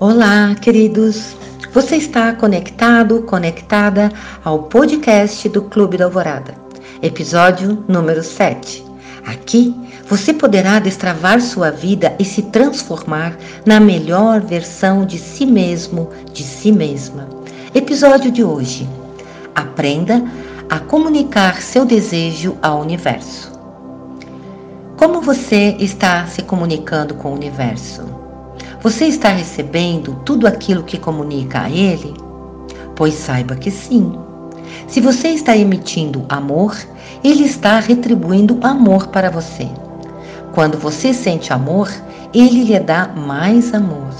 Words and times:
Olá, 0.00 0.54
queridos! 0.54 1.36
Você 1.74 1.96
está 1.96 2.32
conectado, 2.32 3.20
conectada 3.24 4.10
ao 4.42 4.62
podcast 4.62 5.46
do 5.50 5.60
Clube 5.64 5.98
da 5.98 6.06
Alvorada, 6.06 6.54
episódio 7.02 7.84
número 7.86 8.22
7. 8.22 8.82
Aqui 9.26 9.76
você 10.08 10.32
poderá 10.32 10.78
destravar 10.78 11.42
sua 11.42 11.70
vida 11.70 12.16
e 12.18 12.24
se 12.24 12.44
transformar 12.44 13.36
na 13.66 13.78
melhor 13.78 14.40
versão 14.40 15.04
de 15.04 15.18
si 15.18 15.44
mesmo, 15.44 16.08
de 16.32 16.44
si 16.44 16.72
mesma. 16.72 17.28
Episódio 17.74 18.30
de 18.30 18.42
hoje: 18.42 18.88
Aprenda 19.54 20.24
a 20.70 20.80
comunicar 20.80 21.60
seu 21.60 21.84
desejo 21.84 22.56
ao 22.62 22.80
universo. 22.80 23.52
Como 24.96 25.20
você 25.20 25.76
está 25.78 26.26
se 26.26 26.40
comunicando 26.40 27.12
com 27.16 27.32
o 27.32 27.34
universo? 27.34 28.09
Você 28.82 29.04
está 29.04 29.28
recebendo 29.28 30.14
tudo 30.24 30.46
aquilo 30.46 30.82
que 30.82 30.96
comunica 30.96 31.60
a 31.60 31.70
Ele? 31.70 32.14
Pois 32.96 33.12
saiba 33.12 33.54
que 33.54 33.70
sim. 33.70 34.10
Se 34.88 35.02
você 35.02 35.28
está 35.28 35.54
emitindo 35.54 36.24
amor, 36.30 36.74
Ele 37.22 37.44
está 37.44 37.78
retribuindo 37.78 38.58
amor 38.62 39.08
para 39.08 39.30
você. 39.30 39.68
Quando 40.54 40.78
você 40.78 41.12
sente 41.12 41.52
amor, 41.52 41.90
Ele 42.32 42.64
lhe 42.64 42.80
dá 42.80 43.06
mais 43.06 43.74
amor. 43.74 44.14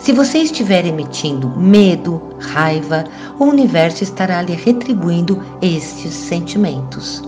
Se 0.00 0.10
você 0.10 0.38
estiver 0.38 0.84
emitindo 0.84 1.48
medo, 1.48 2.20
raiva, 2.40 3.04
o 3.38 3.44
universo 3.44 4.02
estará 4.02 4.42
lhe 4.42 4.54
retribuindo 4.54 5.40
estes 5.62 6.12
sentimentos. 6.12 7.22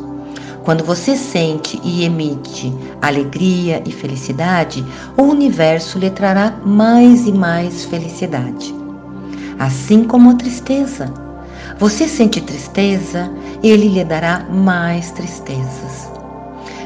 Quando 0.67 0.83
você 0.83 1.15
sente 1.15 1.81
e 1.85 2.05
emite 2.05 2.75
alegria 3.01 3.81
e 3.87 3.93
felicidade, 3.93 4.85
o 5.17 5.23
universo 5.23 5.97
lhe 5.97 6.11
trará 6.11 6.57
mais 6.65 7.25
e 7.25 7.31
mais 7.31 7.85
felicidade. 7.85 8.75
Assim 9.61 10.03
como 10.03 10.31
a 10.31 10.35
tristeza. 10.35 11.15
Você 11.79 12.09
sente 12.09 12.41
tristeza, 12.41 13.31
ele 13.63 13.87
lhe 13.87 14.03
dará 14.03 14.45
mais 14.51 15.13
tristezas. 15.13 16.11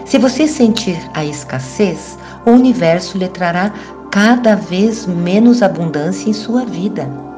Se 0.05 0.19
você 0.19 0.47
sentir 0.47 1.01
a 1.15 1.25
escassez, 1.25 2.19
o 2.45 2.51
universo 2.51 3.17
lhe 3.17 3.29
trará 3.29 3.73
cada 4.11 4.57
vez 4.57 5.07
menos 5.07 5.63
abundância 5.63 6.29
em 6.29 6.35
sua 6.35 6.67
vida. 6.67 7.30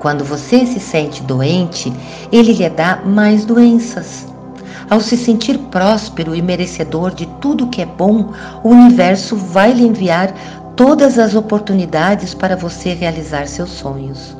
Quando 0.00 0.24
você 0.24 0.64
se 0.64 0.78
sente 0.78 1.22
doente, 1.22 1.92
ele 2.30 2.52
lhe 2.52 2.68
dá 2.68 3.02
mais 3.04 3.44
doenças. 3.44 4.26
Ao 4.88 5.00
se 5.00 5.16
sentir 5.16 5.58
próspero 5.70 6.34
e 6.34 6.40
merecedor 6.40 7.14
de 7.14 7.26
tudo 7.40 7.66
que 7.66 7.82
é 7.82 7.86
bom, 7.86 8.32
o 8.62 8.70
universo 8.70 9.36
vai 9.36 9.72
lhe 9.72 9.84
enviar 9.84 10.32
todas 10.76 11.18
as 11.18 11.34
oportunidades 11.34 12.32
para 12.32 12.56
você 12.56 12.94
realizar 12.94 13.46
seus 13.48 13.70
sonhos. 13.70 14.36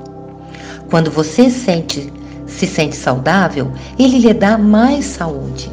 Quando 0.88 1.10
você 1.10 1.50
sente, 1.50 2.12
se 2.46 2.66
sente 2.66 2.96
saudável, 2.96 3.72
ele 3.98 4.18
lhe 4.18 4.32
dá 4.32 4.56
mais 4.56 5.04
saúde. 5.04 5.70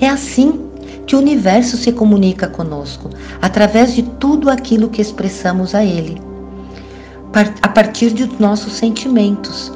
É 0.00 0.08
assim 0.08 0.68
que 1.06 1.16
o 1.16 1.18
universo 1.18 1.76
se 1.76 1.90
comunica 1.90 2.46
conosco, 2.46 3.10
através 3.40 3.94
de 3.94 4.02
tudo 4.02 4.48
aquilo 4.48 4.88
que 4.88 5.02
expressamos 5.02 5.74
a 5.74 5.84
ele, 5.84 6.20
a 7.62 7.68
partir 7.68 8.10
dos 8.10 8.38
nossos 8.38 8.74
sentimentos. 8.74 9.72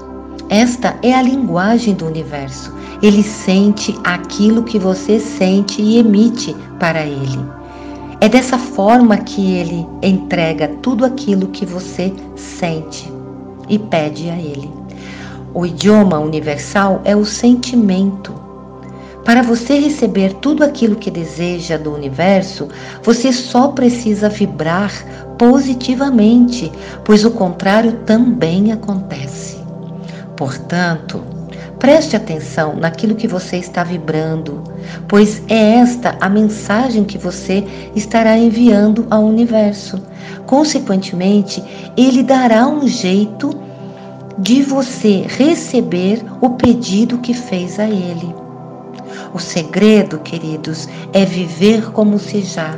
Esta 0.49 0.97
é 1.03 1.13
a 1.15 1.23
linguagem 1.23 1.95
do 1.95 2.07
universo. 2.07 2.73
Ele 3.03 3.23
sente 3.23 3.99
aquilo 4.05 4.63
que 4.63 4.79
você 4.79 5.19
sente 5.19 5.83
e 5.83 5.99
emite 5.99 6.55
para 6.79 7.05
ele. 7.05 7.39
É 8.21 8.29
dessa 8.29 8.59
forma 8.59 9.17
que 9.19 9.53
ele 9.55 9.87
entrega 10.03 10.69
tudo 10.83 11.05
aquilo 11.05 11.49
que 11.49 11.67
você 11.67 12.13
sente 12.37 13.13
e 13.69 13.79
pede 13.79 14.31
a 14.31 14.37
ele. 14.37 14.71
O 15.53 15.67
idioma 15.67 16.19
universal 16.19 17.01
é 17.05 17.17
o 17.17 17.25
sentimento. 17.25 18.46
Para 19.27 19.43
você 19.43 19.81
receber 19.81 20.35
tudo 20.35 20.63
aquilo 20.63 20.95
que 20.95 21.11
deseja 21.11 21.77
do 21.77 21.93
universo, 21.93 22.69
você 23.03 23.33
só 23.33 23.67
precisa 23.67 24.29
vibrar 24.29 24.93
positivamente, 25.37 26.71
pois 27.05 27.25
o 27.25 27.33
contrário 27.33 28.05
também 28.07 28.71
acontece. 28.71 29.59
Portanto, 30.37 31.25
preste 31.77 32.15
atenção 32.15 32.77
naquilo 32.77 33.17
que 33.17 33.27
você 33.27 33.57
está 33.57 33.83
vibrando, 33.83 34.63
pois 35.09 35.43
é 35.49 35.75
esta 35.81 36.17
a 36.21 36.29
mensagem 36.29 37.03
que 37.03 37.19
você 37.19 37.65
estará 37.97 38.39
enviando 38.39 39.09
ao 39.11 39.25
universo. 39.25 40.01
Consequentemente, 40.47 41.65
ele 41.97 42.23
dará 42.23 42.69
um 42.69 42.87
jeito 42.87 43.51
de 44.39 44.63
você 44.63 45.27
receber 45.27 46.25
o 46.41 46.51
pedido 46.51 47.19
que 47.19 47.35
fez 47.35 47.81
a 47.81 47.89
ele. 47.89 48.46
O 49.33 49.39
segredo, 49.39 50.19
queridos, 50.19 50.89
é 51.13 51.25
viver 51.25 51.91
como 51.93 52.19
se 52.19 52.43
já 52.43 52.77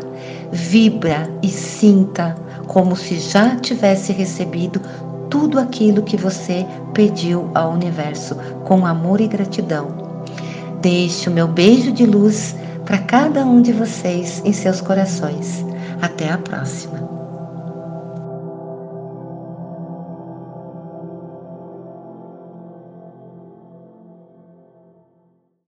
vibra 0.51 1.31
e 1.43 1.49
sinta 1.49 2.37
como 2.69 2.95
se 2.95 3.19
já 3.19 3.57
tivesse 3.57 4.13
recebido 4.13 4.81
tudo 5.31 5.59
aquilo 5.59 6.03
que 6.03 6.17
você 6.17 6.67
pediu 6.95 7.51
ao 7.55 7.73
universo 7.73 8.37
com 8.65 8.87
amor 8.87 9.21
e 9.21 9.27
gratidão. 9.27 9.89
Deixe 10.81 11.29
o 11.29 11.33
meu 11.33 11.49
beijo 11.49 11.91
de 11.91 12.07
luz 12.07 12.55
para 12.85 12.99
cada 12.99 13.45
um 13.45 13.61
de 13.61 13.73
vocês 13.73 14.41
em 14.45 14.53
seus 14.53 14.81
corações. 14.81 15.65
Até 16.01 16.31
a 16.31 16.39
próxima. 16.39 17.18